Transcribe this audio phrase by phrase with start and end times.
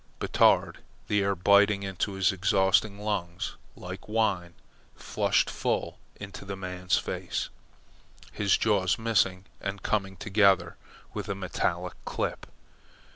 [0.17, 0.77] Batard,
[1.07, 4.55] the air biting into his exhausted lungs like wine,
[4.95, 7.49] flashed full into the man's face,
[8.31, 10.75] his jaws missing and coming together
[11.13, 12.47] with a metallic clip.